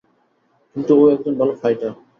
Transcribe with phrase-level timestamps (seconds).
[0.71, 1.91] কিন্তু ও একজন ভালো ফাইটার।